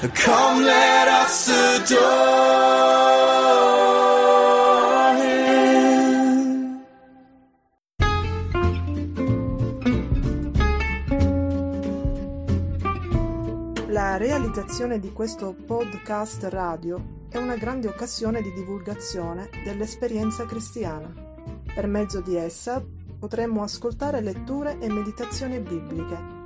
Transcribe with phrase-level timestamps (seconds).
[0.00, 1.90] Come, let us adore
[5.20, 6.80] Him.
[13.88, 21.12] La realizzazione di questo podcast radio è una grande occasione di divulgazione dell'esperienza cristiana.
[21.74, 22.82] Per mezzo di essa
[23.18, 26.39] potremmo ascoltare letture e meditazioni bibliche,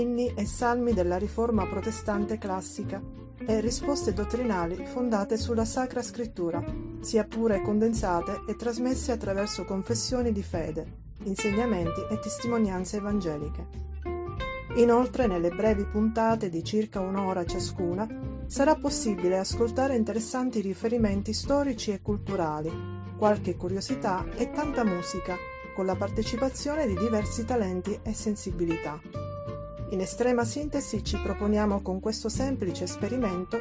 [0.00, 3.02] inni e salmi della riforma protestante classica
[3.46, 6.62] e risposte dottrinali fondate sulla Sacra Scrittura,
[7.00, 10.86] sia pure condensate e trasmesse attraverso confessioni di fede,
[11.24, 13.90] insegnamenti e testimonianze evangeliche.
[14.76, 18.08] Inoltre, nelle brevi puntate di circa un'ora ciascuna,
[18.46, 22.70] sarà possibile ascoltare interessanti riferimenti storici e culturali,
[23.18, 25.36] qualche curiosità e tanta musica,
[25.74, 29.31] con la partecipazione di diversi talenti e sensibilità.
[29.92, 33.60] In estrema sintesi ci proponiamo con questo semplice esperimento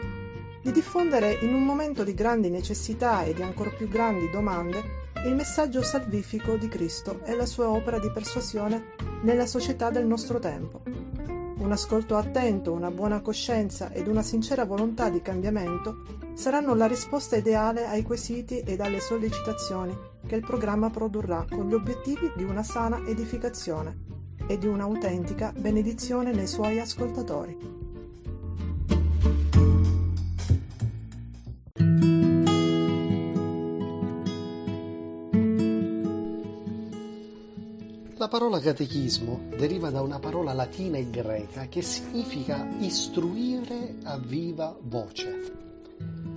[0.63, 5.35] di diffondere in un momento di grandi necessità e di ancor più grandi domande il
[5.35, 8.93] messaggio salvifico di Cristo e la sua opera di persuasione
[9.23, 10.83] nella società del nostro tempo.
[11.57, 16.03] Un ascolto attento, una buona coscienza ed una sincera volontà di cambiamento
[16.33, 19.93] saranno la risposta ideale ai quesiti ed alle sollecitazioni
[20.25, 24.10] che il programma produrrà con gli obiettivi di una sana edificazione
[24.47, 27.81] e di un'autentica benedizione nei suoi ascoltatori.
[38.21, 44.77] La parola catechismo deriva da una parola latina e greca che significa istruire a viva
[44.79, 45.51] voce.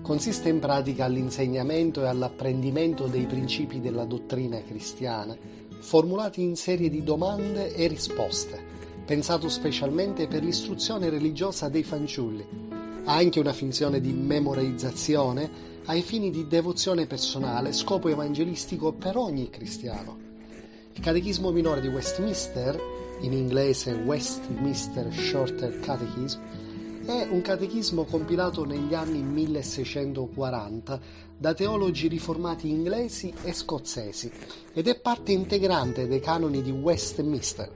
[0.01, 5.37] Consiste in pratica all'insegnamento e all'apprendimento dei principi della dottrina cristiana,
[5.85, 8.59] formulati in serie di domande e risposte,
[9.05, 12.45] pensato specialmente per l'istruzione religiosa dei fanciulli.
[13.05, 19.51] Ha anche una funzione di memorizzazione ai fini di devozione personale, scopo evangelistico per ogni
[19.51, 20.17] cristiano.
[20.95, 22.81] Il Catechismo minore di Westminster,
[23.21, 26.41] in inglese Westminster Shorter Catechism,
[27.07, 31.01] è un catechismo compilato negli anni 1640
[31.37, 34.31] da teologi riformati inglesi e scozzesi
[34.73, 37.71] ed è parte integrante dei canoni di Westminster,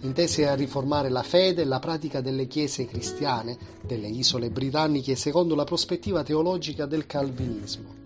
[0.00, 5.54] intesi a riformare la fede e la pratica delle chiese cristiane delle isole britanniche secondo
[5.54, 7.99] la prospettiva teologica del calvinismo.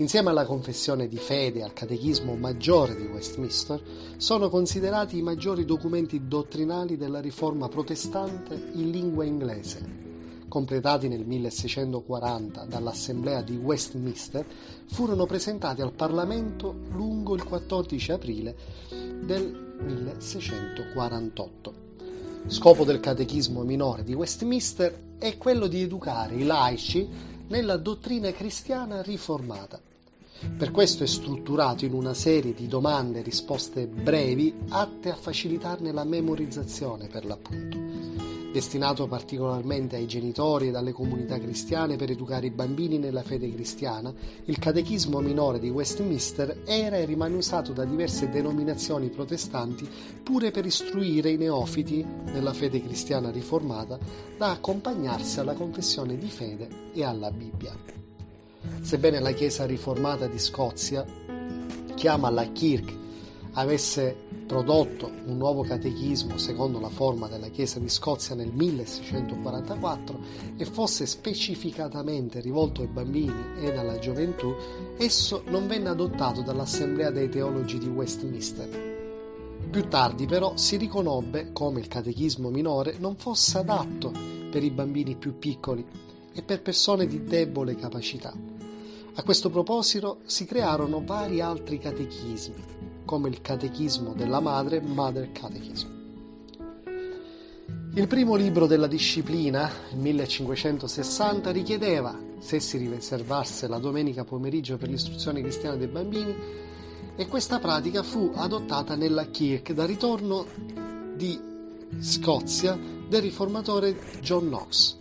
[0.00, 3.82] Insieme alla confessione di fede e al catechismo maggiore di Westminster,
[4.16, 9.98] sono considerati i maggiori documenti dottrinali della riforma protestante in lingua inglese.
[10.48, 14.46] Completati nel 1640 dall'Assemblea di Westminster,
[14.86, 18.56] furono presentati al Parlamento lungo il 14 aprile
[18.88, 21.74] del 1648.
[22.46, 27.06] Scopo del catechismo minore di Westminster è quello di educare i laici
[27.48, 29.88] nella dottrina cristiana riformata.
[30.56, 35.92] Per questo è strutturato in una serie di domande e risposte brevi atte a facilitarne
[35.92, 37.78] la memorizzazione per l'appunto.
[38.52, 44.12] Destinato particolarmente ai genitori e alle comunità cristiane per educare i bambini nella fede cristiana,
[44.46, 49.88] il catechismo minore di Westminster era e rimane usato da diverse denominazioni protestanti
[50.22, 53.98] pure per istruire i neofiti nella fede cristiana riformata
[54.36, 58.09] da accompagnarsi alla confessione di fede e alla Bibbia.
[58.80, 61.04] Sebbene la Chiesa riformata di Scozia
[61.94, 62.96] chiama la Kirk
[63.52, 70.18] avesse prodotto un nuovo catechismo secondo la forma della Chiesa di Scozia nel 1644
[70.56, 74.54] e fosse specificatamente rivolto ai bambini ed alla gioventù,
[74.96, 78.88] esso non venne adottato dall'Assemblea dei teologi di Westminster.
[79.70, 84.10] Più tardi però si riconobbe come il catechismo minore non fosse adatto
[84.50, 85.84] per i bambini più piccoli
[86.32, 88.32] e per persone di debole capacità.
[89.14, 92.64] A questo proposito si crearono vari altri catechismi,
[93.04, 95.88] come il Catechismo della Madre, Mother Catechism.
[97.94, 104.88] Il primo libro della disciplina, il 1560, richiedeva, se si riservasse la domenica pomeriggio per
[104.88, 106.34] l'istruzione cristiana dei bambini,
[107.16, 110.46] e questa pratica fu adottata nella Kirk da ritorno
[111.16, 111.38] di
[111.98, 114.99] Scozia del riformatore John Knox.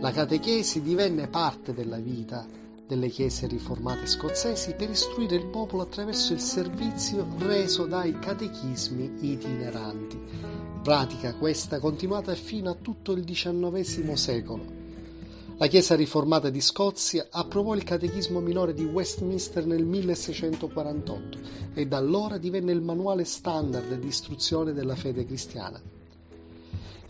[0.00, 2.46] La catechesi divenne parte della vita
[2.88, 10.18] delle chiese riformate scozzesi per istruire il popolo attraverso il servizio reso dai catechismi itineranti.
[10.82, 14.78] Pratica questa continuata fino a tutto il XIX secolo.
[15.58, 21.38] La Chiesa riformata di Scozia approvò il catechismo minore di Westminster nel 1648
[21.74, 25.82] e da allora divenne il manuale standard di istruzione della fede cristiana.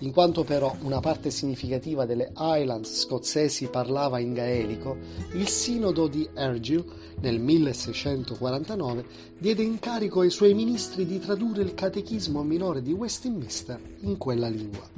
[0.01, 4.97] In quanto però una parte significativa delle Highlands scozzesi parlava in gaelico,
[5.35, 6.85] il sinodo di Argyll
[7.21, 9.05] nel 1649
[9.39, 14.89] diede incarico ai suoi ministri di tradurre il catechismo minore di Westminster in quella lingua.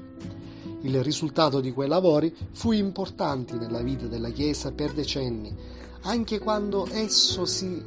[0.82, 5.54] Il risultato di quei lavori fu importante nella vita della Chiesa per decenni,
[6.02, 7.82] anche quando esso si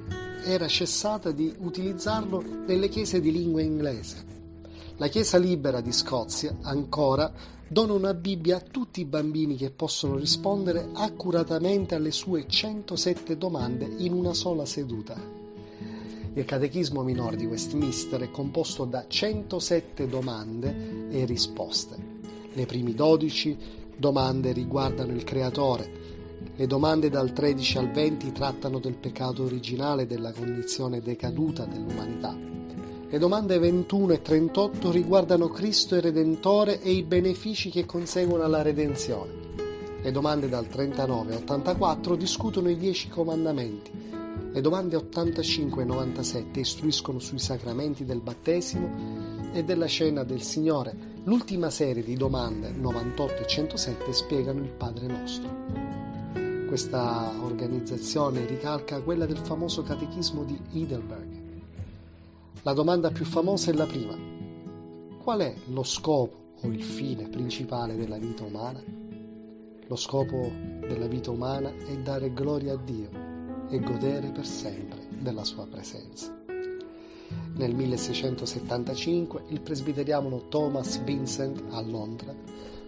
[0.46, 4.33] era cessata di utilizzarlo nelle chiese di lingua inglese.
[4.98, 7.32] La Chiesa libera di Scozia ancora
[7.68, 13.92] dona una Bibbia a tutti i bambini che possono rispondere accuratamente alle sue 107 domande
[13.98, 15.20] in una sola seduta.
[16.36, 21.98] Il Catechismo minore di Westminster è composto da 107 domande e risposte.
[22.54, 23.58] Le prime 12
[23.98, 25.92] domande riguardano il Creatore,
[26.56, 32.63] le domande dal 13 al 20 trattano del peccato originale e della condizione decaduta dell'umanità.
[33.14, 38.64] Le domande 21 e 38 riguardano Cristo il Redentore e i benefici che conseguono alla
[38.64, 39.32] redenzione.
[40.02, 43.92] Le domande dal 39 al 84 discutono i dieci comandamenti.
[44.52, 48.90] Le domande 85 e 97 istruiscono sui sacramenti del battesimo
[49.54, 50.96] e della scena del Signore.
[51.26, 55.50] L'ultima serie di domande 98 e 107 spiegano il Padre nostro.
[56.66, 61.43] Questa organizzazione ricalca quella del famoso catechismo di Heidelberg.
[62.66, 64.16] La domanda più famosa è la prima.
[65.22, 68.82] Qual è lo scopo o il fine principale della vita umana?
[69.86, 73.10] Lo scopo della vita umana è dare gloria a Dio
[73.68, 76.34] e godere per sempre della sua presenza.
[77.56, 82.34] Nel 1675 il presbiteriano Thomas Vincent a Londra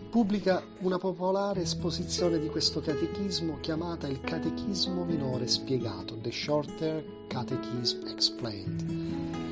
[0.09, 8.07] pubblica una popolare esposizione di questo catechismo chiamata il Catechismo minore spiegato, The Shorter Catechism
[8.07, 9.44] Explained.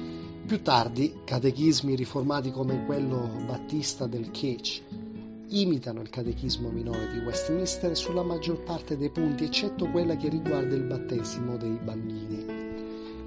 [0.46, 4.82] Più tardi, catechismi riformati come quello battista del Keach
[5.48, 10.76] imitano il catechismo minore di Westminster sulla maggior parte dei punti, eccetto quella che riguarda
[10.76, 12.72] il battesimo dei bambini.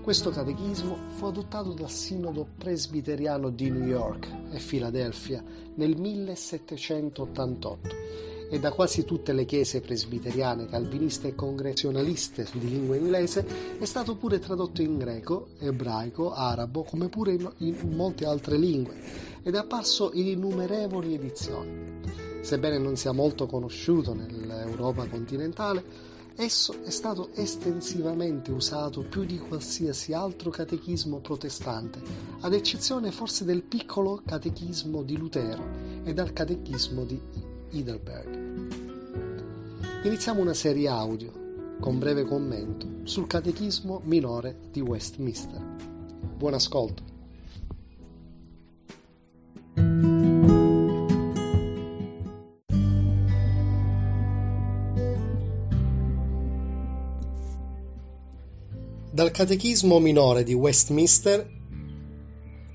[0.03, 5.43] Questo catechismo fu adottato dal Sinodo presbiteriano di New York e Filadelfia
[5.75, 7.79] nel 1788
[8.49, 14.17] e da quasi tutte le chiese presbiteriane, calviniste e congressionaliste di lingua inglese è stato
[14.17, 18.95] pure tradotto in greco, ebraico, arabo, come pure in, in molte altre lingue
[19.43, 22.01] ed è apparso in innumerevoli edizioni.
[22.41, 30.13] Sebbene non sia molto conosciuto nell'Europa continentale, Esso è stato estensivamente usato più di qualsiasi
[30.13, 31.99] altro catechismo protestante,
[32.41, 35.67] ad eccezione forse del piccolo catechismo di Lutero
[36.05, 37.19] e dal catechismo di
[37.71, 38.45] Heidelberg.
[40.05, 41.33] Iniziamo una serie audio
[41.81, 45.61] con breve commento sul catechismo minore di Westminster.
[46.37, 47.15] Buon ascolto.
[59.17, 61.51] Dal Catechismo minore di Westminster,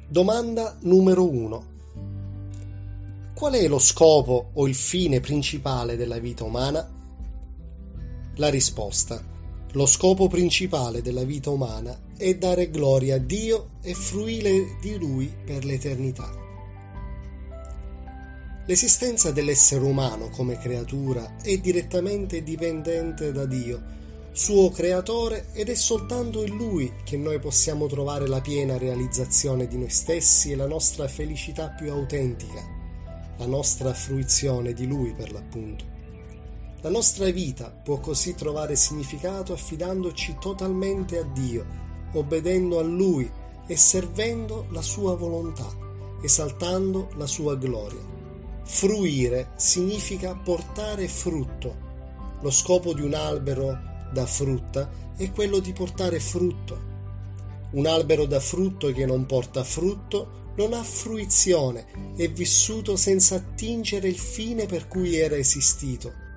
[0.08, 1.71] domanda numero 1.
[3.42, 6.88] Qual è lo scopo o il fine principale della vita umana?
[8.36, 9.20] La risposta.
[9.72, 15.34] Lo scopo principale della vita umana è dare gloria a Dio e fruire di Lui
[15.44, 16.30] per l'eternità.
[18.68, 23.82] L'esistenza dell'essere umano come creatura è direttamente dipendente da Dio
[24.34, 29.80] suo creatore ed è soltanto in lui che noi possiamo trovare la piena realizzazione di
[29.80, 32.81] noi stessi e la nostra felicità più autentica,
[33.42, 35.84] la nostra fruizione di lui per l'appunto.
[36.82, 41.66] La nostra vita può così trovare significato affidandoci totalmente a Dio,
[42.14, 43.28] obbedendo a Lui
[43.66, 45.68] e servendo la sua volontà,
[46.22, 48.00] esaltando la sua gloria.
[48.62, 51.76] Fruire significa portare frutto.
[52.42, 53.76] Lo scopo di un albero
[54.14, 56.90] da frutta è quello di portare frutto.
[57.72, 64.08] Un albero da frutto che non porta frutto non ha fruizione, è vissuto senza attingere
[64.08, 66.30] il fine per cui era esistito.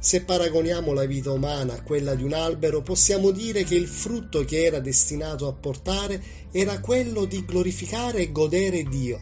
[0.00, 4.44] Se paragoniamo la vita umana a quella di un albero, possiamo dire che il frutto
[4.44, 6.22] che era destinato a portare
[6.52, 9.20] era quello di glorificare e godere Dio.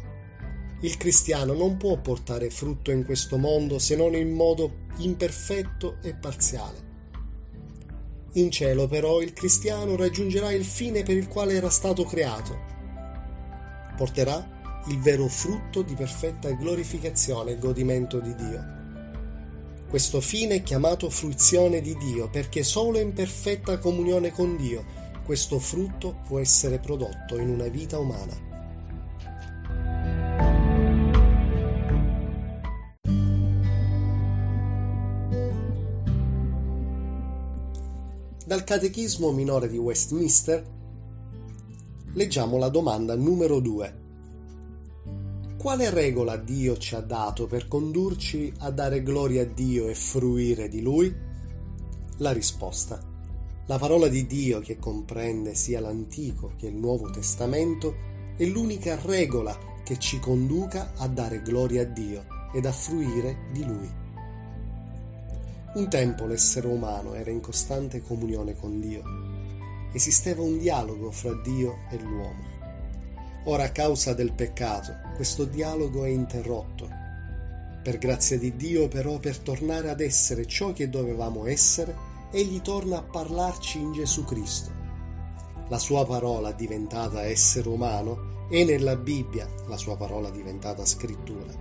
[0.82, 6.14] Il cristiano non può portare frutto in questo mondo se non in modo imperfetto e
[6.14, 6.84] parziale.
[8.34, 12.65] In cielo però il cristiano raggiungerà il fine per il quale era stato creato
[13.96, 18.74] porterà il vero frutto di perfetta glorificazione e godimento di Dio.
[19.88, 24.84] Questo fine è chiamato fruizione di Dio perché solo in perfetta comunione con Dio
[25.24, 28.44] questo frutto può essere prodotto in una vita umana.
[38.44, 40.75] Dal Catechismo minore di Westminster
[42.16, 44.04] leggiamo la domanda numero 2.
[45.58, 50.70] Quale regola Dio ci ha dato per condurci a dare gloria a Dio e fruire
[50.70, 51.14] di Lui?
[52.18, 52.99] La risposta.
[53.66, 57.94] La parola di Dio che comprende sia l'Antico che il Nuovo Testamento
[58.35, 59.54] è l'unica regola
[59.85, 63.90] che ci conduca a dare gloria a Dio ed a fruire di Lui.
[65.75, 69.25] Un tempo l'essere umano era in costante comunione con Dio.
[69.96, 72.44] Esisteva un dialogo fra Dio e l'uomo.
[73.44, 76.86] Ora a causa del peccato questo dialogo è interrotto.
[77.82, 81.96] Per grazia di Dio però per tornare ad essere ciò che dovevamo essere,
[82.30, 84.70] Egli torna a parlarci in Gesù Cristo.
[85.70, 91.54] La sua parola diventata essere umano è nella Bibbia, la sua parola diventata scrittura.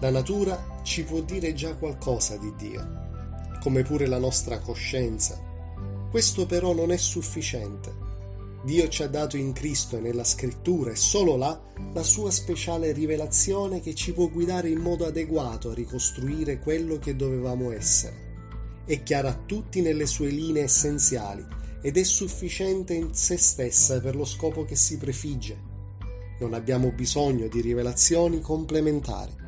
[0.00, 2.86] La natura ci può dire già qualcosa di Dio,
[3.62, 5.47] come pure la nostra coscienza.
[6.10, 8.06] Questo però non è sufficiente.
[8.64, 11.60] Dio ci ha dato in Cristo e nella scrittura e solo là
[11.92, 17.14] la sua speciale rivelazione che ci può guidare in modo adeguato a ricostruire quello che
[17.14, 18.26] dovevamo essere.
[18.84, 21.44] È chiara a tutti nelle sue linee essenziali
[21.80, 25.56] ed è sufficiente in se stessa per lo scopo che si prefigge.
[26.40, 29.47] Non abbiamo bisogno di rivelazioni complementari.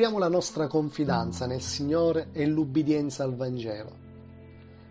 [0.00, 3.92] Curiamo la nostra confidenza nel Signore e l'ubbidienza al Vangelo.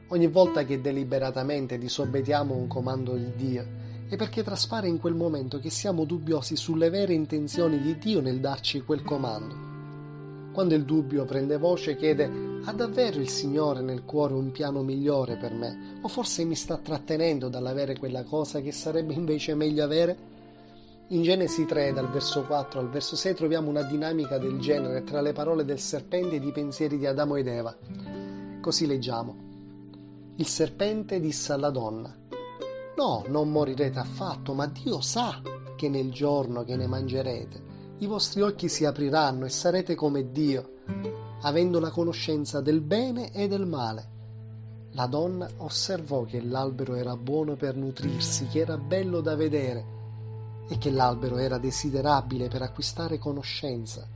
[0.09, 3.65] Ogni volta che deliberatamente disobbediamo un comando di Dio
[4.07, 8.39] è perché traspare in quel momento che siamo dubbiosi sulle vere intenzioni di Dio nel
[8.39, 10.51] darci quel comando.
[10.51, 12.29] Quando il dubbio prende voce chiede
[12.65, 16.77] ha davvero il Signore nel cuore un piano migliore per me o forse mi sta
[16.77, 20.28] trattenendo dall'avere quella cosa che sarebbe invece meglio avere?
[21.11, 25.21] In Genesi 3, dal verso 4 al verso 6, troviamo una dinamica del genere tra
[25.21, 27.75] le parole del serpente ed i pensieri di Adamo ed Eva.
[28.61, 29.35] Così leggiamo.
[30.35, 32.15] Il serpente disse alla donna,
[32.95, 35.41] No, non morirete affatto, ma Dio sa
[35.75, 37.63] che nel giorno che ne mangerete,
[37.97, 40.73] i vostri occhi si apriranno e sarete come Dio,
[41.41, 44.09] avendo la conoscenza del bene e del male.
[44.91, 49.97] La donna osservò che l'albero era buono per nutrirsi, che era bello da vedere,
[50.69, 54.07] e che l'albero era desiderabile per acquistare conoscenza.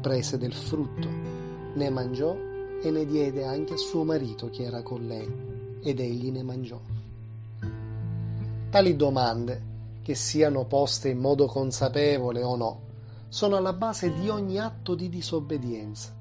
[0.00, 1.08] Prese del frutto,
[1.74, 2.36] ne mangiò
[2.82, 6.78] e ne diede anche a suo marito che era con lei, ed egli ne mangiò.
[8.68, 12.80] Tali domande, che siano poste in modo consapevole o no,
[13.28, 16.14] sono alla base di ogni atto di disobbedienza.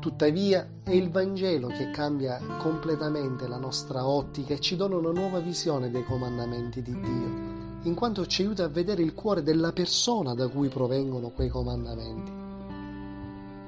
[0.00, 5.38] Tuttavia è il Vangelo che cambia completamente la nostra ottica e ci dona una nuova
[5.38, 7.55] visione dei comandamenti di Dio
[7.86, 12.44] in quanto ci aiuta a vedere il cuore della persona da cui provengono quei comandamenti.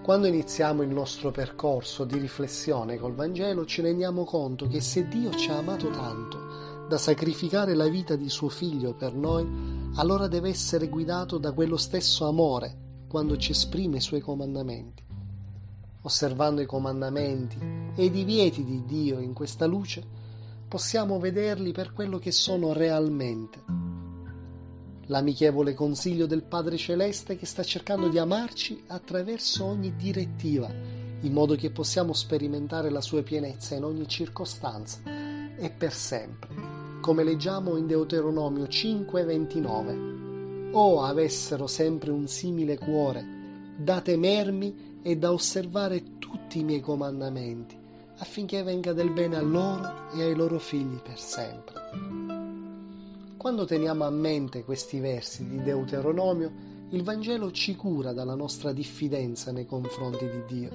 [0.02, 5.30] Quando iniziamo il nostro percorso di riflessione col Vangelo ci rendiamo conto che se Dio
[5.34, 9.46] ci ha amato tanto da sacrificare la vita di suo figlio per noi,
[9.94, 15.04] allora deve essere guidato da quello stesso amore quando ci esprime i suoi comandamenti.
[16.02, 17.58] Osservando i comandamenti
[17.94, 20.02] e i divieti di Dio in questa luce,
[20.66, 23.87] possiamo vederli per quello che sono realmente
[25.08, 30.70] l'amichevole consiglio del Padre Celeste che sta cercando di amarci attraverso ogni direttiva,
[31.20, 35.00] in modo che possiamo sperimentare la sua pienezza in ogni circostanza
[35.56, 36.48] e per sempre,
[37.00, 40.16] come leggiamo in Deuteronomio 5:29.
[40.72, 43.24] O avessero sempre un simile cuore,
[43.78, 47.74] da temermi e da osservare tutti i miei comandamenti,
[48.18, 52.27] affinché venga del bene a loro e ai loro figli per sempre.
[53.38, 56.50] Quando teniamo a mente questi versi di Deuteronomio,
[56.90, 60.70] il Vangelo ci cura dalla nostra diffidenza nei confronti di Dio,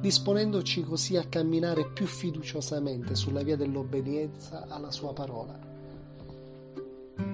[0.00, 5.58] disponendoci così a camminare più fiduciosamente sulla via dell'obbedienza alla sua parola.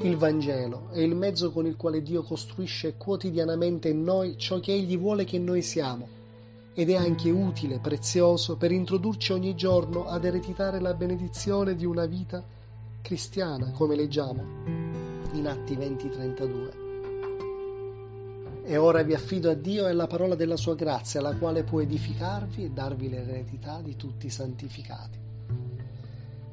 [0.00, 4.72] Il Vangelo è il mezzo con il quale Dio costruisce quotidianamente in noi ciò che
[4.72, 6.08] Egli vuole che noi siamo
[6.74, 12.06] ed è anche utile, prezioso per introdurci ogni giorno ad ereditare la benedizione di una
[12.06, 12.60] vita
[13.02, 14.42] cristiana, come leggiamo
[15.32, 16.80] in Atti 20:32.
[18.64, 21.80] E ora vi affido a Dio e alla parola della sua grazia, la quale può
[21.82, 25.18] edificarvi e darvi l'eredità di tutti i santificati.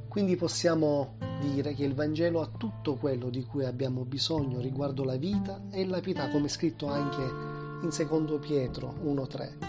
[0.07, 5.17] Quindi possiamo dire che il Vangelo ha tutto quello di cui abbiamo bisogno riguardo la
[5.17, 7.21] vita e la pietà, come scritto anche
[7.83, 9.67] in 2 Pietro 1:3.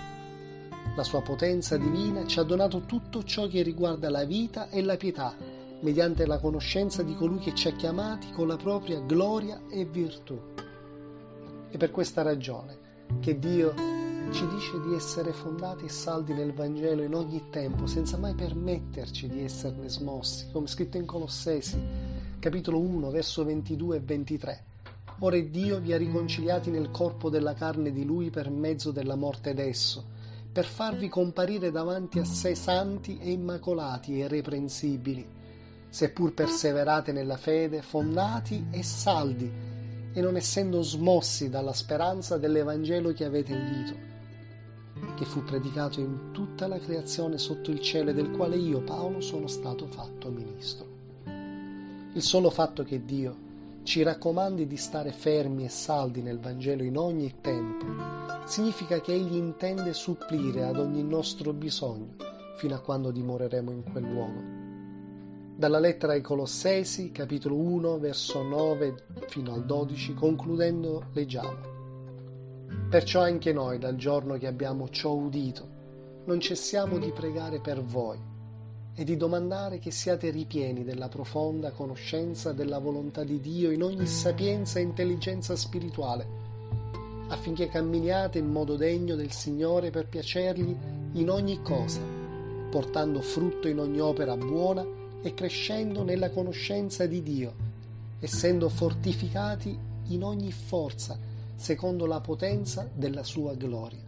[0.96, 4.96] La sua potenza divina ci ha donato tutto ciò che riguarda la vita e la
[4.96, 9.84] pietà mediante la conoscenza di colui che ci ha chiamati con la propria gloria e
[9.84, 10.38] virtù.
[11.68, 12.78] È per questa ragione
[13.20, 13.74] che Dio
[14.30, 19.28] ci dice di essere fondati e saldi nel Vangelo in ogni tempo, senza mai permetterci
[19.28, 21.80] di esserne smossi, come scritto in Colossesi,
[22.38, 24.64] capitolo 1, verso 22 e 23.
[25.20, 29.52] Ora Dio vi ha riconciliati nel corpo della carne di Lui per mezzo della morte
[29.52, 30.04] d'esso,
[30.52, 35.38] per farvi comparire davanti a sé santi e immacolati e irreprensibili,
[35.90, 39.50] seppur perseverate nella fede, fondati e saldi,
[40.12, 44.08] e non essendo smossi dalla speranza dell'Evangelo che avete udito
[45.20, 49.20] che fu predicato in tutta la creazione sotto il cielo e del quale io, Paolo,
[49.20, 50.86] sono stato fatto ministro.
[52.12, 53.48] Il solo fatto che Dio
[53.82, 57.86] ci raccomandi di stare fermi e saldi nel Vangelo in ogni tempo
[58.46, 62.14] significa che Egli intende supplire ad ogni nostro bisogno
[62.56, 64.69] fino a quando dimoreremo in quel luogo.
[65.60, 68.94] Dalla lettera ai Colossesi, capitolo 1, verso 9
[69.26, 71.58] fino al 12, concludendo, leggiamo.
[72.88, 75.68] Perciò anche noi, dal giorno che abbiamo ciò udito,
[76.24, 78.18] non cessiamo di pregare per voi
[78.94, 84.06] e di domandare che siate ripieni della profonda conoscenza della volontà di Dio in ogni
[84.06, 86.26] sapienza e intelligenza spirituale,
[87.28, 90.74] affinché camminiate in modo degno del Signore per piacergli
[91.12, 92.00] in ogni cosa,
[92.70, 97.54] portando frutto in ogni opera buona e crescendo nella conoscenza di Dio,
[98.20, 99.78] essendo fortificati
[100.08, 101.18] in ogni forza
[101.54, 104.02] secondo la potenza della sua gloria,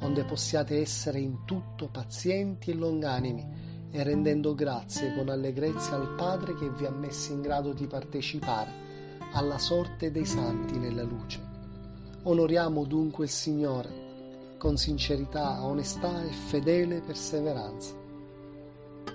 [0.00, 3.46] onde possiate essere in tutto pazienti e longanimi
[3.90, 8.84] e rendendo grazie con allegrezza al Padre che vi ha messi in grado di partecipare
[9.32, 11.40] alla sorte dei santi nella luce.
[12.22, 14.04] Onoriamo dunque il Signore
[14.58, 17.94] con sincerità, onestà e fedele perseveranza.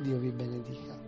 [0.01, 1.00] Dio vi benedica.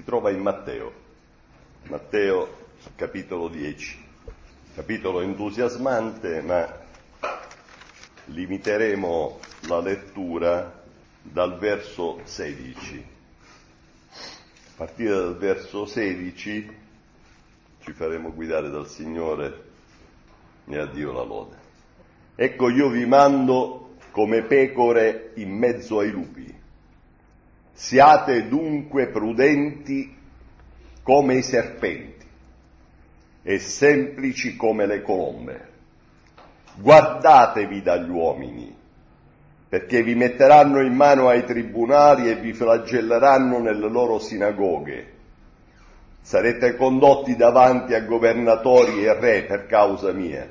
[0.00, 0.92] Si trova in Matteo,
[1.88, 4.02] Matteo capitolo 10,
[4.74, 6.66] capitolo entusiasmante, ma
[8.24, 10.82] limiteremo la lettura
[11.20, 13.06] dal verso 16.
[14.08, 16.76] A partire dal verso 16
[17.82, 19.64] ci faremo guidare dal Signore
[20.64, 21.56] e a Dio la lode.
[22.36, 26.59] Ecco io vi mando come pecore in mezzo ai lupi.
[27.72, 30.16] Siate dunque prudenti
[31.02, 32.26] come i serpenti
[33.42, 35.68] e semplici come le colombe.
[36.76, 38.74] Guardatevi dagli uomini,
[39.68, 45.18] perché vi metteranno in mano ai tribunali e vi flagelleranno nelle loro sinagoghe
[46.22, 50.46] Sarete condotti davanti a governatori e re per causa mia,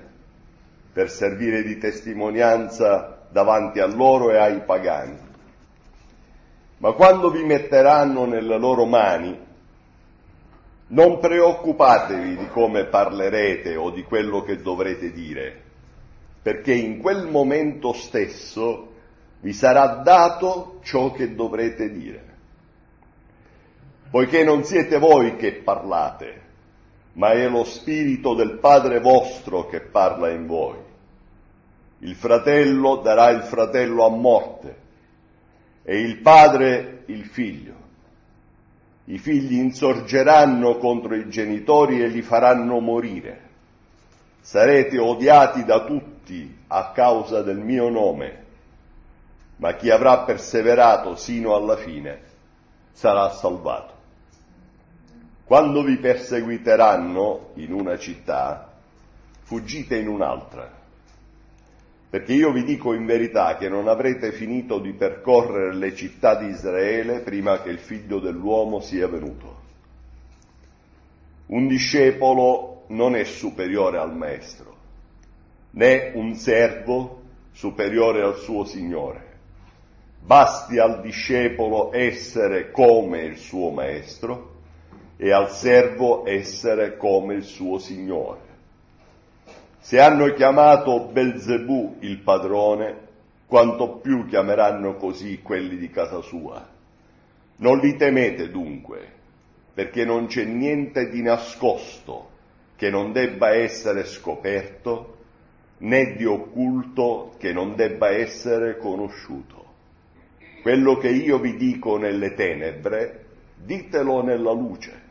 [0.91, 5.27] per servire di testimonianza davanti a loro e ai pagani.
[6.80, 9.38] Ma quando vi metteranno nelle loro mani,
[10.88, 15.62] non preoccupatevi di come parlerete o di quello che dovrete dire,
[16.42, 18.88] perché in quel momento stesso
[19.42, 22.28] vi sarà dato ciò che dovrete dire
[24.10, 26.42] poiché non siete voi che parlate,
[27.13, 30.78] ma è lo Spirito del Padre vostro che parla in voi.
[32.00, 34.79] Il fratello darà il fratello a morte
[35.89, 37.73] e il padre il figlio.
[39.06, 43.41] I figli insorgeranno contro i genitori e li faranno morire.
[44.39, 48.43] Sarete odiati da tutti a causa del mio nome,
[49.56, 52.19] ma chi avrà perseverato sino alla fine
[52.91, 53.93] sarà salvato.
[55.43, 58.73] Quando vi perseguiteranno in una città,
[59.41, 60.79] fuggite in un'altra.
[62.10, 66.48] Perché io vi dico in verità che non avrete finito di percorrere le città di
[66.48, 69.58] Israele prima che il figlio dell'uomo sia venuto.
[71.48, 74.76] Un discepolo non è superiore al maestro,
[75.72, 79.28] né un servo superiore al suo Signore.
[80.19, 84.56] Basti al discepolo essere come il suo maestro
[85.15, 88.49] e al servo essere come il suo Signore.
[89.82, 93.08] Se hanno chiamato Belzebù il padrone,
[93.48, 96.68] quanto più chiameranno così quelli di casa sua.
[97.58, 99.12] Non li temete dunque,
[99.74, 102.30] perché non c'è niente di nascosto
[102.76, 105.15] che non debba essere scoperto,
[105.80, 109.65] né di occulto che non debba essere conosciuto.
[110.62, 115.08] Quello che io vi dico nelle tenebre, ditelo nella luce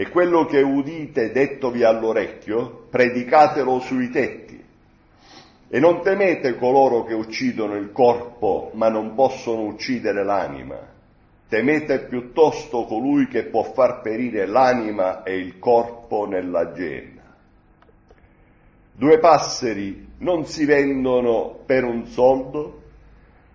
[0.00, 4.64] e quello che udite dettovi all'orecchio, predicatelo sui tetti.
[5.68, 10.78] E non temete coloro che uccidono il corpo, ma non possono uccidere l'anima.
[11.48, 17.34] Temete piuttosto colui che può far perire l'anima e il corpo nella genna.
[18.92, 22.82] Due passeri non si vendono per un soldo,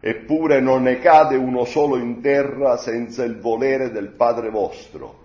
[0.01, 5.21] eppure non ne cade uno solo in terra senza il volere del Padre vostro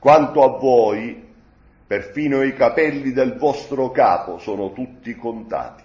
[0.00, 1.28] quanto a voi,
[1.86, 5.84] perfino i capelli del vostro capo sono tutti contati.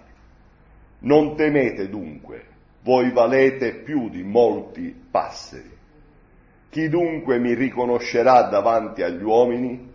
[1.00, 2.44] Non temete dunque,
[2.82, 5.70] voi valete più di molti passeri.
[6.70, 9.92] Chi dunque mi riconoscerà davanti agli uomini,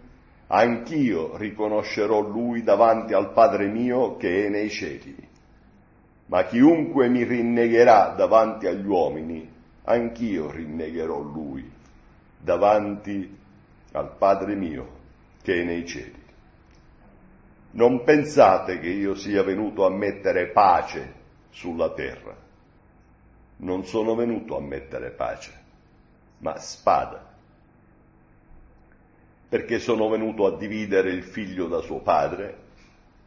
[0.48, 5.16] anch'io riconoscerò lui davanti al Padre mio che è nei cieli.
[6.28, 9.50] Ma chiunque mi rinnegherà davanti agli uomini,
[9.86, 11.70] anch'io rinnegherò lui
[12.38, 13.40] davanti
[13.92, 15.00] al Padre mio
[15.42, 16.20] che è nei cieli.
[17.72, 21.14] Non pensate che io sia venuto a mettere pace
[21.50, 22.36] sulla terra.
[23.58, 25.52] Non sono venuto a mettere pace,
[26.40, 27.30] ma spada.
[29.48, 32.58] Perché sono venuto a dividere il figlio da suo padre,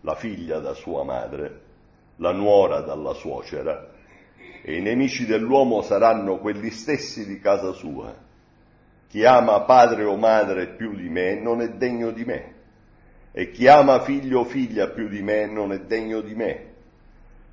[0.00, 1.60] la figlia da sua madre,
[2.16, 3.92] la nuora dalla suocera,
[4.62, 8.14] e i nemici dell'uomo saranno quelli stessi di casa sua
[9.14, 12.54] chi ama padre o madre più di me non è degno di me,
[13.30, 16.72] e chi ama figlio o figlia più di me non è degno di me.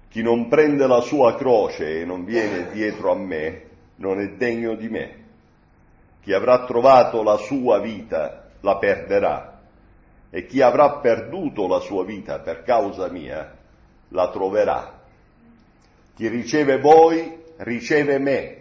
[0.10, 3.62] Chi non prende la sua croce e non viene dietro a me
[3.97, 5.15] non è degno di me.
[6.24, 9.62] Chi avrà trovato la sua vita la perderà,
[10.32, 13.56] e chi avrà perduto la sua vita per causa mia
[14.08, 15.00] la troverà.
[16.15, 18.58] Chi riceve voi riceve me,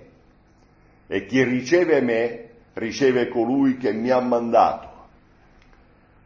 [1.07, 2.49] e chi riceve me
[2.81, 4.89] riceve colui che mi ha mandato.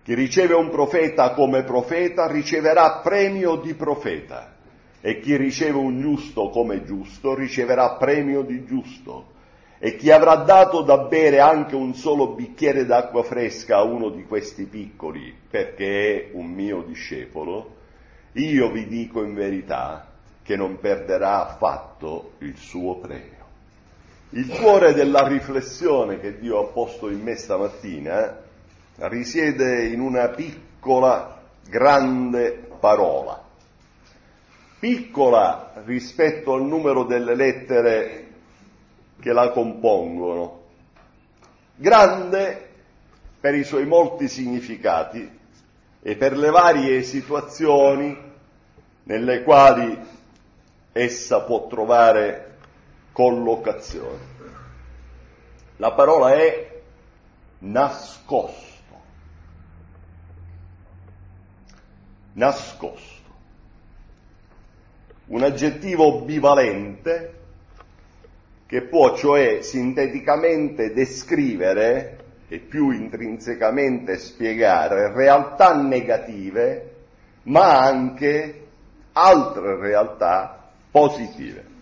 [0.05, 4.55] Chi riceve un profeta come profeta riceverà premio di profeta
[5.01, 9.33] e chi riceve un giusto come giusto riceverà premio di giusto.
[9.79, 14.25] E chi avrà dato da bere anche un solo bicchiere d'acqua fresca a uno di
[14.25, 17.75] questi piccoli, perché è un mio discepolo,
[18.33, 20.11] io vi dico in verità
[20.43, 23.34] che non perderà affatto il suo premio.
[24.37, 28.37] Il cuore della riflessione che Dio ha posto in me stamattina
[28.97, 33.41] risiede in una piccola, grande parola.
[34.81, 38.27] Piccola rispetto al numero delle lettere
[39.21, 40.63] che la compongono,
[41.77, 42.71] grande
[43.39, 45.31] per i suoi molti significati
[46.03, 48.19] e per le varie situazioni
[49.05, 49.97] nelle quali
[50.91, 52.54] essa può trovare
[53.15, 54.33] collocazione.
[55.77, 56.81] La parola è
[57.61, 58.73] nascosto.
[62.33, 63.13] Nascosto.
[65.27, 67.35] Un aggettivo bivalente
[68.67, 76.95] che può cioè sinteticamente descrivere e più intrinsecamente spiegare realtà negative,
[77.45, 78.67] ma anche
[79.13, 81.74] altre realtà positive.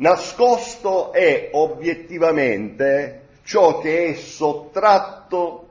[0.00, 5.68] Nascosto è obiettivamente ciò che è sottratto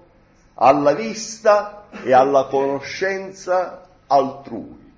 [0.54, 4.94] alla vista e alla conoscenza altrui.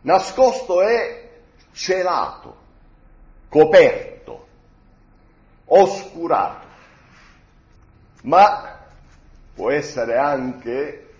[0.00, 1.28] Nascosto è
[1.70, 2.56] celato
[3.48, 4.46] coperto,
[5.66, 6.66] oscurato,
[8.22, 8.80] ma
[9.54, 11.14] può essere anche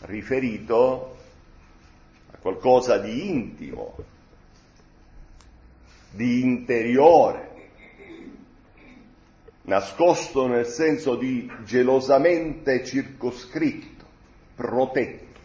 [0.00, 1.16] riferito
[2.32, 4.16] a qualcosa di intimo,
[6.18, 7.50] di interiore,
[9.62, 14.04] nascosto nel senso di gelosamente circoscritto,
[14.56, 15.38] protetto.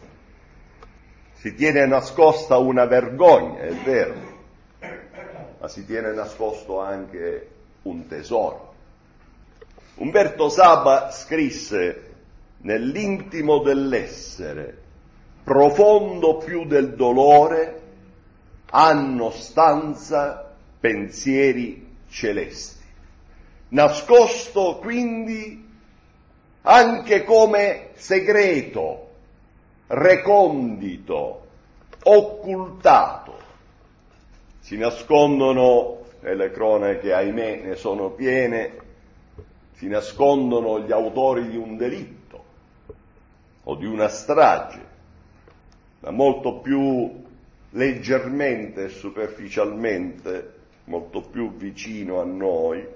[1.34, 4.14] Si tiene nascosta una vergogna, è vero,
[5.60, 7.48] ma si tiene nascosto anche
[7.82, 8.74] un tesoro.
[9.94, 12.14] Umberto Saba scrisse
[12.62, 14.76] nell'intimo dell'essere,
[15.44, 17.82] profondo più del dolore,
[18.70, 20.43] hanno stanza
[20.84, 22.84] pensieri celesti.
[23.68, 25.66] Nascosto quindi
[26.60, 29.08] anche come segreto,
[29.86, 31.46] recondito,
[32.02, 33.38] occultato,
[34.60, 38.76] si nascondono, e le cronache ahimè ne sono piene,
[39.76, 42.44] si nascondono gli autori di un delitto
[43.62, 44.86] o di una strage,
[46.00, 47.22] ma molto più
[47.70, 50.52] leggermente e superficialmente,
[50.84, 52.86] molto più vicino a noi,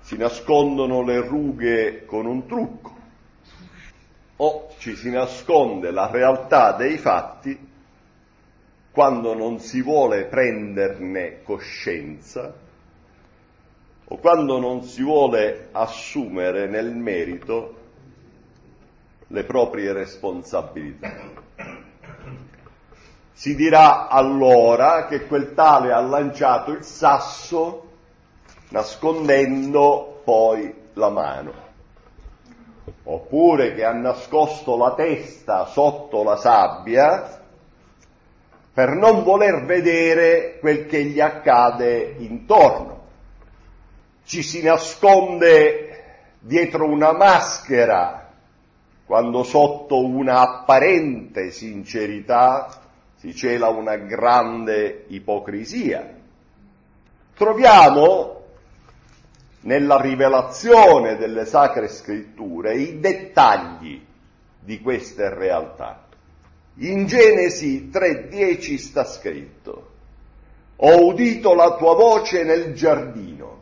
[0.00, 2.96] si nascondono le rughe con un trucco
[4.36, 7.66] o ci si nasconde la realtà dei fatti
[8.90, 12.54] quando non si vuole prenderne coscienza
[14.10, 17.76] o quando non si vuole assumere nel merito
[19.26, 21.46] le proprie responsabilità.
[23.38, 27.88] Si dirà allora che quel tale ha lanciato il sasso
[28.70, 31.52] nascondendo poi la mano,
[33.04, 37.40] oppure che ha nascosto la testa sotto la sabbia
[38.74, 43.02] per non voler vedere quel che gli accade intorno.
[44.24, 46.02] Ci si nasconde
[46.40, 48.32] dietro una maschera
[49.06, 52.77] quando sotto una apparente sincerità
[53.18, 56.16] si cela una grande ipocrisia.
[57.34, 58.42] Troviamo
[59.62, 64.00] nella rivelazione delle sacre scritture i dettagli
[64.60, 66.06] di queste realtà.
[66.76, 69.90] In Genesi 3.10 sta scritto,
[70.76, 73.56] ho udito la tua voce nel giardino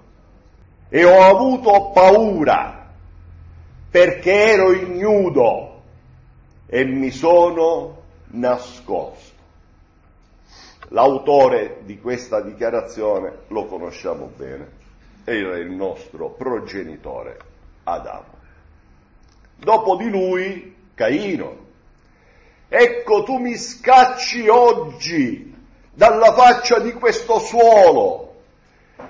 [0.90, 2.92] e ho avuto paura
[3.90, 5.80] perché ero ignudo
[6.66, 8.02] e mi sono
[8.32, 9.35] nascosto.
[10.88, 14.70] L'autore di questa dichiarazione lo conosciamo bene,
[15.24, 17.38] era il nostro progenitore
[17.84, 18.34] Adamo.
[19.56, 21.64] Dopo di lui Caino,
[22.68, 25.54] Ecco tu mi scacci oggi
[25.92, 28.34] dalla faccia di questo suolo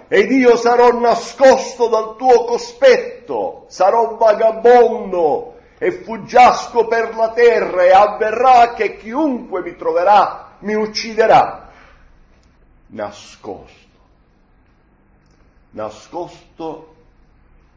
[0.08, 7.92] ed io sarò nascosto dal tuo cospetto, sarò vagabondo e fuggiasco per la terra e
[7.92, 11.65] avverrà che chiunque mi troverà mi ucciderà.
[12.88, 13.98] Nascosto,
[15.70, 16.96] nascosto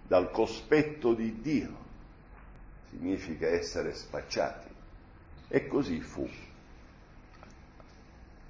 [0.07, 1.75] dal cospetto di Dio,
[2.89, 4.67] significa essere spacciati.
[5.47, 6.29] E così fu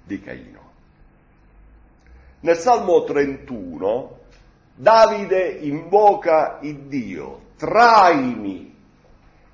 [0.04, 0.68] di Caino.
[2.40, 4.18] Nel Salmo 31
[4.80, 8.74] Davide invoca il Dio, traimi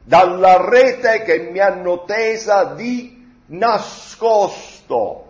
[0.05, 5.26] dalla rete che mi hanno tesa di nascosto,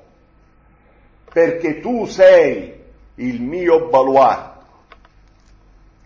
[1.36, 2.82] perché tu sei
[3.16, 4.64] il mio baluardo.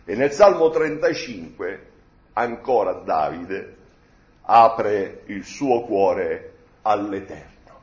[0.05, 1.87] E nel Salmo 35
[2.33, 3.77] ancora Davide
[4.43, 7.79] apre il suo cuore all'Eterno,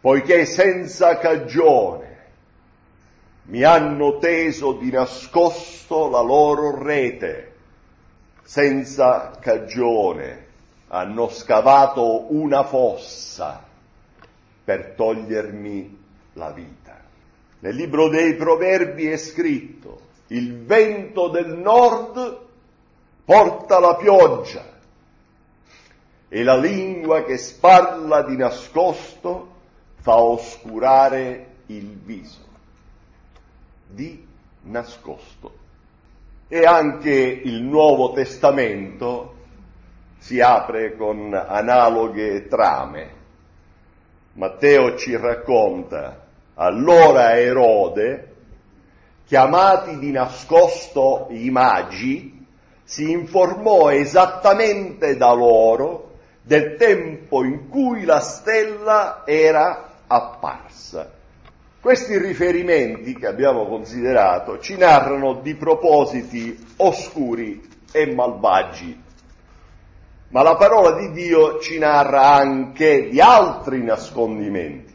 [0.00, 2.16] poiché senza cagione
[3.44, 7.54] mi hanno teso di nascosto la loro rete,
[8.42, 10.46] senza cagione
[10.88, 13.64] hanno scavato una fossa
[14.64, 16.06] per togliermi
[16.38, 16.87] la vita.
[17.60, 22.46] Nel libro dei proverbi è scritto, il vento del nord
[23.24, 24.64] porta la pioggia
[26.28, 29.56] e la lingua che sparla di nascosto
[29.96, 32.46] fa oscurare il viso.
[33.88, 34.24] Di
[34.62, 35.56] nascosto.
[36.46, 39.34] E anche il Nuovo Testamento
[40.18, 43.16] si apre con analoghe trame.
[44.34, 46.27] Matteo ci racconta
[46.60, 48.34] allora Erode,
[49.26, 52.46] chiamati di nascosto i magi,
[52.82, 61.12] si informò esattamente da loro del tempo in cui la stella era apparsa.
[61.80, 69.02] Questi riferimenti che abbiamo considerato ci narrano di propositi oscuri e malvagi,
[70.30, 74.87] ma la parola di Dio ci narra anche di altri nascondimenti,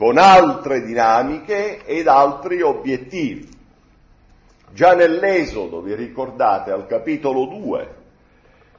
[0.00, 3.46] con altre dinamiche ed altri obiettivi.
[4.72, 7.94] Già nell'Esodo, vi ricordate, al capitolo 2,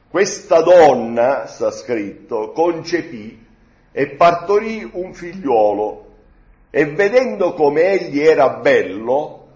[0.08, 3.40] questa donna, sta scritto, concepì
[3.92, 6.06] e partorì un figliolo
[6.70, 9.46] e vedendo come egli era bello,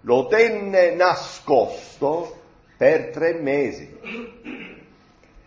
[0.00, 2.34] lo tenne nascosto
[2.78, 3.94] per tre mesi.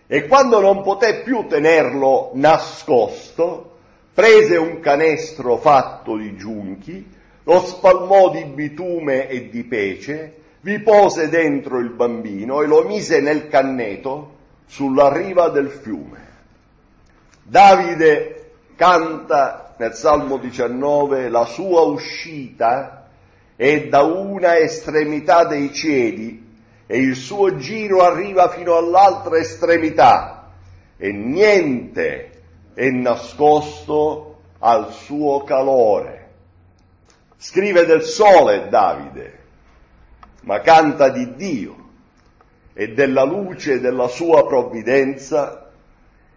[0.06, 3.73] E quando non poté più tenerlo nascosto,
[4.14, 7.06] prese un canestro fatto di giunchi,
[7.44, 13.20] lo spalmò di bitume e di pece, vi pose dentro il bambino e lo mise
[13.20, 14.36] nel canneto
[14.66, 16.32] sulla riva del fiume.
[17.44, 23.10] Davide canta nel Salmo 19 la sua uscita
[23.56, 26.42] è da una estremità dei cieli
[26.86, 30.52] e il suo giro arriva fino all'altra estremità
[30.98, 32.33] e niente
[32.74, 36.22] è nascosto al suo calore.
[37.38, 39.40] Scrive del sole Davide,
[40.42, 41.82] ma canta di Dio
[42.74, 45.72] e della luce della sua provvidenza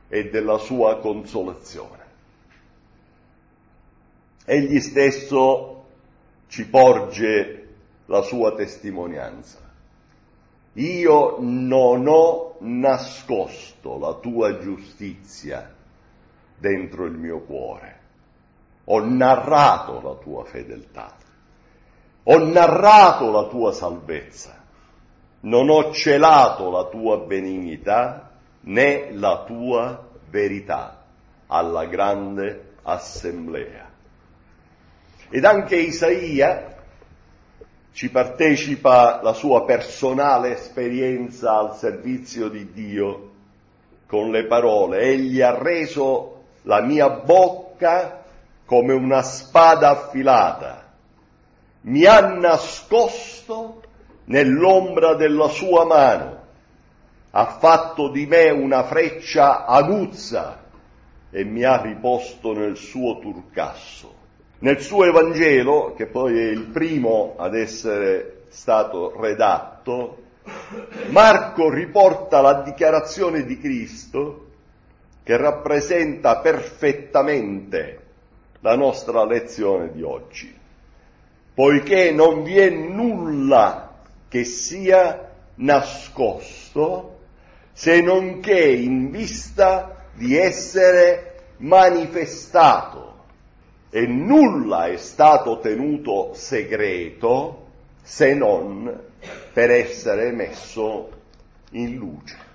[0.08, 2.04] e della sua consolazione.
[4.44, 5.84] Egli stesso
[6.48, 7.68] ci porge
[8.06, 9.58] la sua testimonianza.
[10.74, 15.75] Io non ho nascosto la tua giustizia
[16.58, 18.00] dentro il mio cuore,
[18.84, 21.14] ho narrato la tua fedeltà,
[22.24, 24.62] ho narrato la tua salvezza,
[25.40, 28.30] non ho celato la tua benignità
[28.62, 31.04] né la tua verità
[31.46, 33.88] alla grande assemblea.
[35.28, 36.74] Ed anche Isaia
[37.92, 43.30] ci partecipa la sua personale esperienza al servizio di Dio
[44.06, 46.35] con le parole, egli ha reso
[46.66, 48.24] la mia bocca
[48.64, 50.84] come una spada affilata,
[51.82, 53.82] mi ha nascosto
[54.24, 56.44] nell'ombra della sua mano,
[57.30, 60.64] ha fatto di me una freccia aguzza
[61.30, 64.14] e mi ha riposto nel suo turcasso.
[64.58, 70.22] Nel suo Evangelo, che poi è il primo ad essere stato redatto,
[71.10, 74.45] Marco riporta la dichiarazione di Cristo
[75.26, 78.00] che rappresenta perfettamente
[78.60, 80.56] la nostra lezione di oggi,
[81.52, 87.18] poiché non vi è nulla che sia nascosto
[87.72, 93.24] se non che in vista di essere manifestato
[93.90, 97.66] e nulla è stato tenuto segreto
[98.00, 99.02] se non
[99.52, 101.10] per essere messo
[101.70, 102.45] in luce.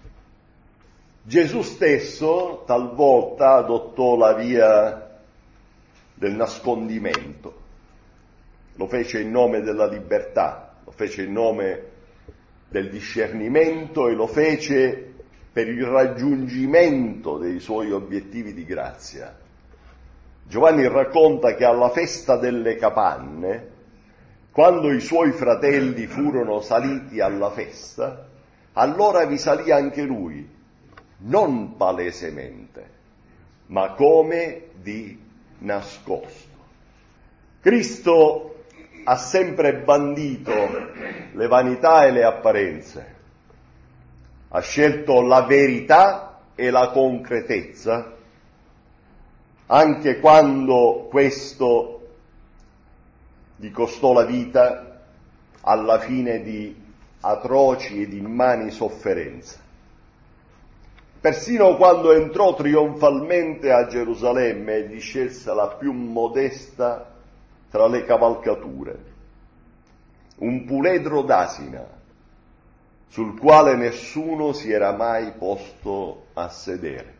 [1.23, 5.19] Gesù stesso talvolta adottò la via
[6.15, 7.59] del nascondimento,
[8.73, 11.89] lo fece in nome della libertà, lo fece in nome
[12.69, 15.13] del discernimento e lo fece
[15.51, 19.37] per il raggiungimento dei suoi obiettivi di grazia.
[20.43, 23.69] Giovanni racconta che alla festa delle capanne,
[24.51, 28.27] quando i suoi fratelli furono saliti alla festa,
[28.73, 30.59] allora vi salì anche lui,
[31.21, 32.89] non palesemente,
[33.67, 35.19] ma come di
[35.59, 36.49] nascosto.
[37.59, 38.63] Cristo
[39.03, 40.51] ha sempre bandito
[41.33, 43.15] le vanità e le apparenze,
[44.49, 48.17] ha scelto la verità e la concretezza,
[49.67, 51.97] anche quando questo
[53.55, 55.05] gli costò la vita
[55.61, 56.75] alla fine di
[57.21, 59.60] atroci ed immani sofferenze.
[61.21, 67.13] Persino quando entrò trionfalmente a Gerusalemme e scelse la più modesta
[67.69, 68.99] tra le cavalcature,
[70.37, 71.87] un puledro d'asina
[73.07, 77.13] sul quale nessuno si era mai posto a sedere.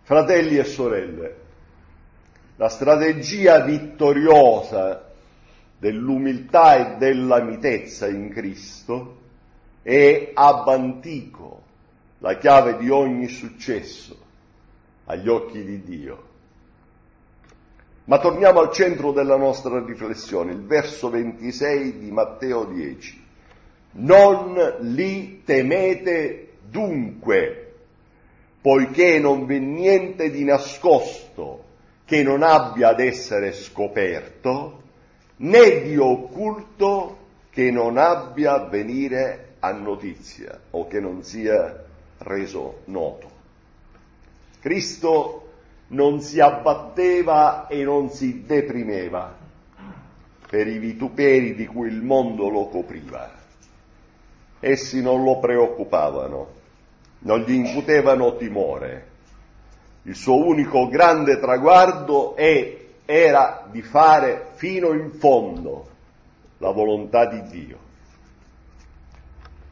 [0.00, 1.36] Fratelli e sorelle,
[2.56, 5.12] la strategia vittoriosa
[5.76, 9.18] dell'umiltà e della mitezza in Cristo
[9.82, 11.63] è ab antico
[12.24, 14.16] la chiave di ogni successo
[15.04, 16.32] agli occhi di Dio.
[18.04, 23.22] Ma torniamo al centro della nostra riflessione, il verso 26 di Matteo 10.
[23.92, 27.74] Non li temete dunque,
[28.58, 31.64] poiché non v'è niente di nascosto
[32.06, 34.82] che non abbia ad essere scoperto,
[35.36, 37.18] né di occulto
[37.50, 41.83] che non abbia a venire a notizia o che non sia
[42.18, 43.30] reso noto.
[44.60, 45.52] Cristo
[45.88, 49.36] non si abbatteva e non si deprimeva
[50.48, 53.30] per i vituperi di cui il mondo lo copriva.
[54.60, 56.48] Essi non lo preoccupavano,
[57.20, 59.12] non gli incutevano timore.
[60.02, 65.88] Il suo unico grande traguardo è, era di fare fino in fondo
[66.58, 67.78] la volontà di Dio.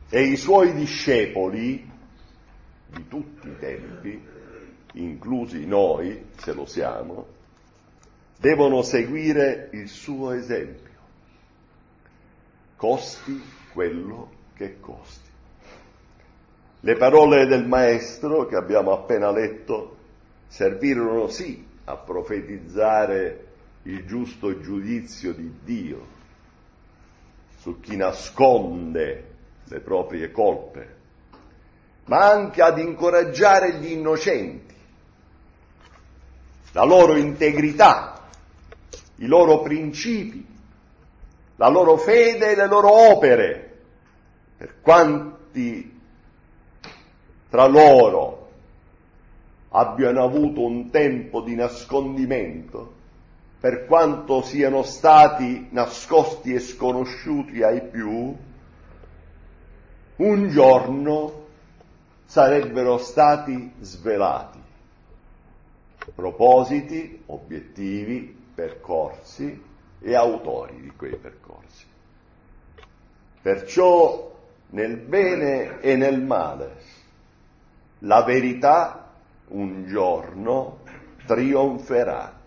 [0.09, 1.91] E i suoi discepoli
[2.93, 4.23] di tutti i tempi
[4.95, 7.27] inclusi noi, se lo siamo,
[8.39, 10.91] devono seguire il suo esempio.
[12.77, 13.41] Costi
[13.73, 15.31] quello che costi.
[16.81, 19.97] Le parole del Maestro che abbiamo appena letto
[20.49, 23.47] servirono sì a profetizzare
[23.85, 26.07] il giusto giudizio di Dio
[27.59, 29.31] su chi nasconde
[29.65, 30.97] le proprie colpe,
[32.05, 34.75] ma anche ad incoraggiare gli innocenti.
[36.73, 38.29] La loro integrità,
[39.17, 40.47] i loro principi,
[41.57, 43.71] la loro fede e le loro opere,
[44.57, 46.01] per quanti
[47.51, 48.49] tra loro
[49.69, 52.95] abbiano avuto un tempo di nascondimento,
[53.61, 58.35] per quanto siano stati nascosti e sconosciuti ai più,
[60.17, 61.42] un giorno
[62.33, 64.59] sarebbero stati svelati
[66.15, 69.63] propositi, obiettivi, percorsi
[70.01, 71.85] e autori di quei percorsi.
[73.43, 74.35] Perciò
[74.71, 76.77] nel bene e nel male
[77.99, 79.13] la verità
[79.49, 80.79] un giorno
[81.27, 82.41] trionferà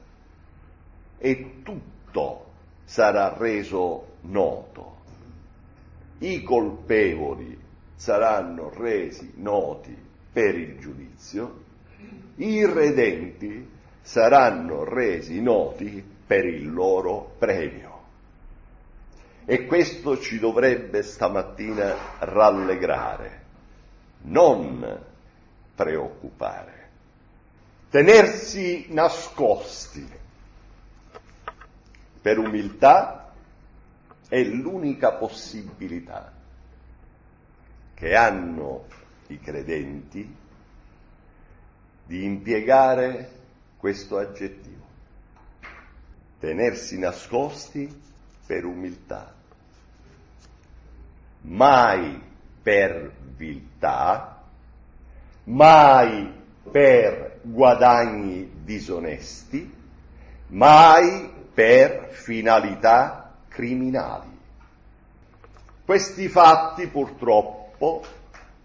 [1.19, 2.45] e tutto
[2.85, 4.95] sarà reso noto.
[6.17, 7.64] I colpevoli
[7.95, 9.95] saranno resi noti
[10.31, 11.63] per il giudizio
[12.37, 13.69] i redenti
[14.01, 17.93] saranno resi noti per il loro premio.
[19.45, 23.43] E questo ci dovrebbe stamattina rallegrare,
[24.23, 25.01] non
[25.75, 26.73] preoccupare.
[27.89, 30.05] Tenersi nascosti
[32.21, 33.31] per umiltà
[34.27, 36.34] è l'unica possibilità
[37.95, 38.85] che hanno
[39.27, 40.35] i credenti
[42.05, 43.31] di impiegare
[43.77, 44.83] questo aggettivo.
[46.39, 48.01] Tenersi nascosti
[48.45, 49.33] per umiltà,
[51.41, 52.21] mai
[52.61, 54.43] per viltà,
[55.45, 56.31] mai
[56.69, 59.73] per guadagni disonesti,
[60.47, 64.33] mai per finalità criminali.
[65.85, 67.64] Questi fatti purtroppo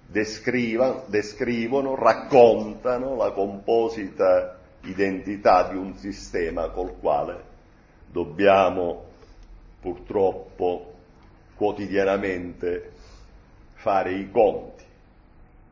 [0.06, 7.44] descrivono, raccontano la composita identità di un sistema col quale
[8.10, 9.04] dobbiamo
[9.80, 10.92] purtroppo
[11.54, 12.92] quotidianamente
[13.74, 14.84] fare i conti.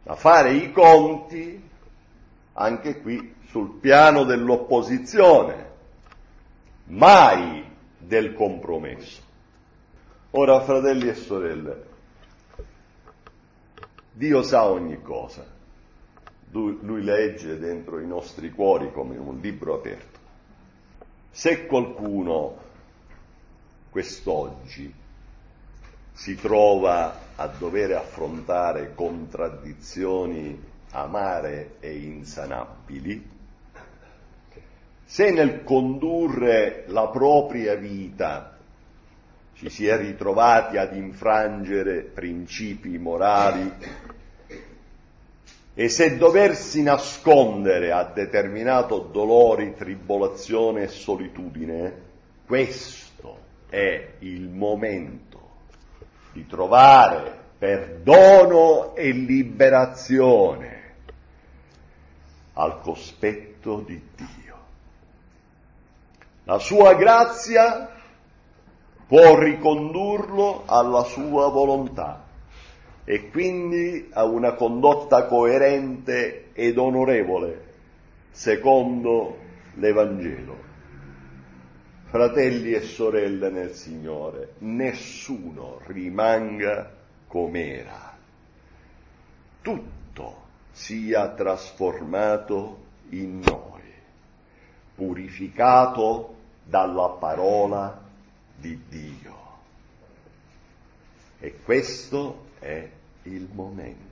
[0.04, 1.68] a fare i conti
[2.54, 5.66] anche qui sul piano dell'opposizione,
[6.84, 7.64] mai
[7.98, 9.22] del compromesso.
[10.30, 11.87] Ora, fratelli e sorelle,
[14.18, 15.46] Dio sa ogni cosa,
[16.50, 20.18] lui, lui legge dentro i nostri cuori come un libro aperto.
[21.30, 22.56] Se qualcuno
[23.90, 24.92] quest'oggi
[26.10, 33.30] si trova a dover affrontare contraddizioni amare e insanabili,
[35.04, 38.57] se nel condurre la propria vita
[39.58, 43.74] ci si è ritrovati ad infrangere principi morali
[45.74, 52.02] e se doversi nascondere a determinato dolori, tribolazione e solitudine,
[52.46, 53.38] questo
[53.68, 55.40] è il momento
[56.32, 60.82] di trovare perdono e liberazione
[62.52, 64.56] al cospetto di Dio.
[66.44, 67.97] La sua grazia
[69.08, 72.26] può ricondurlo alla sua volontà
[73.04, 77.64] e quindi a una condotta coerente ed onorevole
[78.30, 79.38] secondo
[79.76, 80.66] l'Evangelo.
[82.04, 86.90] Fratelli e sorelle nel Signore, nessuno rimanga
[87.26, 88.16] com'era.
[89.62, 90.36] Tutto
[90.70, 92.78] sia trasformato
[93.10, 93.82] in noi,
[94.94, 96.34] purificato
[96.64, 98.06] dalla parola
[98.60, 99.46] di Dio.
[101.38, 102.88] E questo è
[103.24, 104.06] il momento.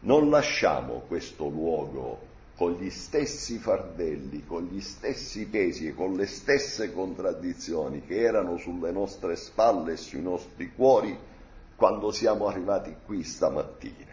[0.00, 6.26] Non lasciamo questo luogo con gli stessi fardelli, con gli stessi pesi e con le
[6.26, 11.16] stesse contraddizioni che erano sulle nostre spalle e sui nostri cuori
[11.76, 14.10] quando siamo arrivati qui stamattina.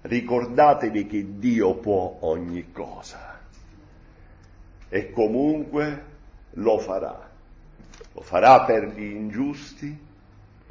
[0.00, 3.40] Ricordatevi che Dio può ogni cosa
[4.88, 6.07] e comunque
[6.58, 7.28] lo farà.
[8.12, 10.06] Lo farà per gli ingiusti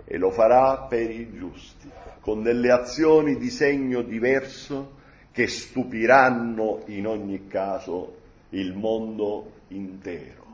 [0.05, 1.89] e lo farà per i giusti,
[2.21, 4.95] con delle azioni di segno diverso
[5.31, 8.15] che stupiranno in ogni caso
[8.49, 10.45] il mondo intero.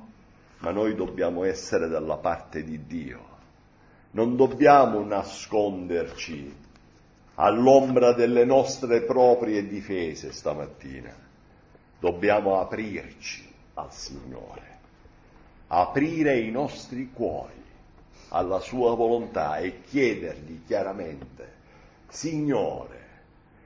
[0.59, 3.31] Ma noi dobbiamo essere dalla parte di Dio.
[4.11, 6.61] Non dobbiamo nasconderci
[7.35, 11.13] all'ombra delle nostre proprie difese stamattina.
[11.99, 14.72] Dobbiamo aprirci al Signore,
[15.81, 17.61] aprire i nostri cuori
[18.29, 21.51] alla sua volontà e chiedergli chiaramente,
[22.09, 22.99] Signore,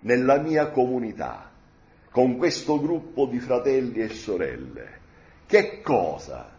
[0.02, 1.52] nella mia comunità,
[2.12, 5.00] con questo gruppo di fratelli e sorelle,
[5.46, 6.50] che cosa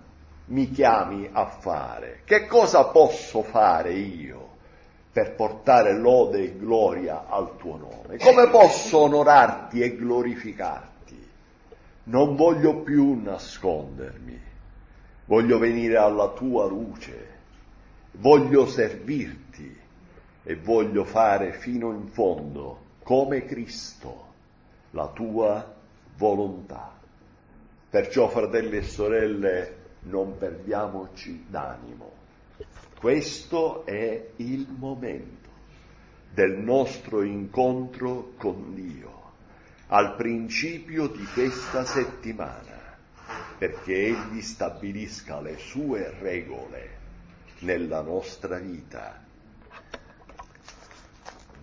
[0.47, 2.21] mi chiami a fare?
[2.25, 4.47] Che cosa posso fare io?
[5.11, 8.19] per portare lode e gloria al tuo nome?
[8.19, 11.29] Come posso onorarti e glorificarti?
[12.05, 14.41] Non voglio più nascondermi,
[15.29, 17.37] voglio venire alla tua luce,
[18.13, 19.77] voglio servirti
[20.43, 24.27] e voglio fare fino in fondo, come Cristo,
[24.93, 25.75] la tua
[26.17, 26.97] volontà.
[27.91, 32.13] Perciò, fratelli e sorelle, non perdiamoci d'animo.
[32.99, 35.49] Questo è il momento
[36.33, 39.13] del nostro incontro con Dio,
[39.89, 42.78] al principio di questa settimana,
[43.59, 46.97] perché Egli stabilisca le sue regole
[47.61, 49.21] nella nostra vita.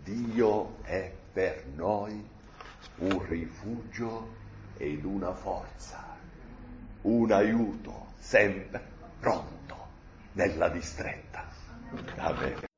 [0.03, 2.23] Dio è per noi
[2.97, 4.35] un rifugio
[4.77, 6.17] ed una forza,
[7.03, 8.81] un aiuto sempre
[9.19, 9.87] pronto
[10.33, 11.47] nella distretta.
[12.17, 12.73] Amen.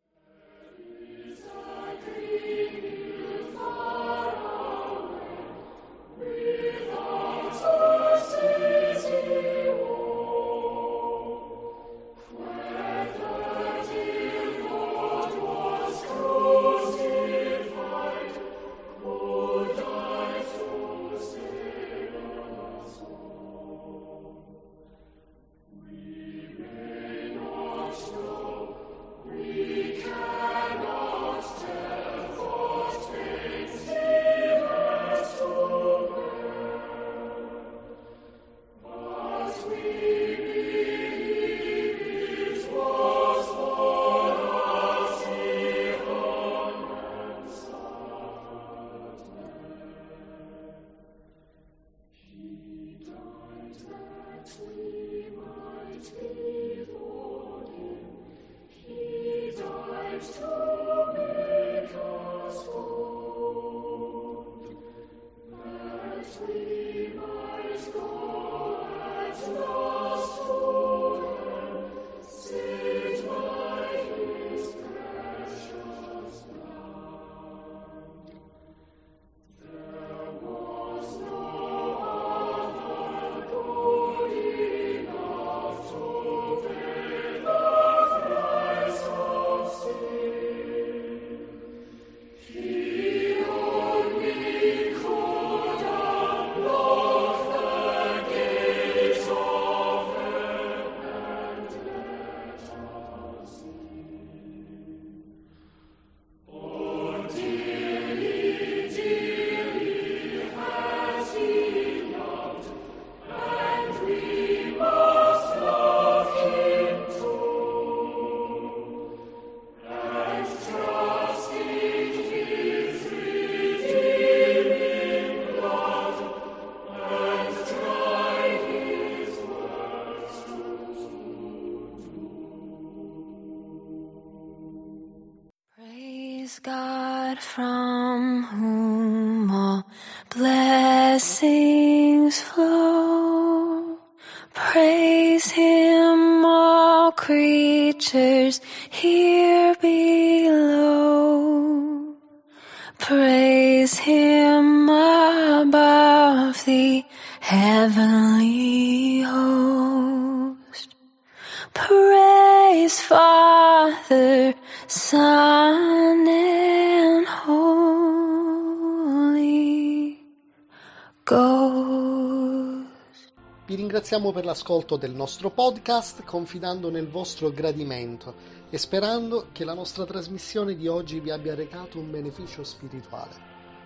[173.97, 178.35] Ringraziamo per l'ascolto del nostro podcast, confidando nel vostro gradimento
[178.69, 183.33] e sperando che la nostra trasmissione di oggi vi abbia recato un beneficio spirituale.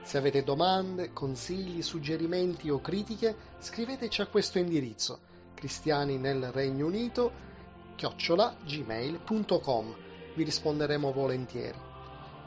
[0.03, 5.19] Se avete domande, consigli, suggerimenti o critiche, scriveteci a questo indirizzo
[5.53, 7.31] cristiani nel Regno Unito
[7.95, 9.95] chiocciola gmail.com
[10.35, 11.79] vi risponderemo volentieri.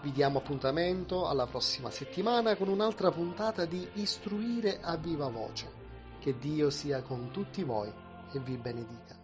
[0.02, 5.83] Vi diamo appuntamento alla prossima settimana con un'altra puntata di Istruire a viva voce.
[6.24, 7.92] Che Dio sia con tutti voi
[8.32, 9.23] e vi benedica.